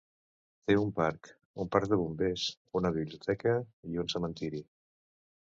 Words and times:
Té 0.69 0.77
un 0.83 0.87
parc, 0.99 1.29
un 1.63 1.69
parc 1.75 1.91
de 1.91 1.99
bombers, 1.99 2.47
una 2.81 2.93
biblioteca 2.97 3.55
i 3.93 4.03
un 4.07 4.11
cementiri. 4.17 4.65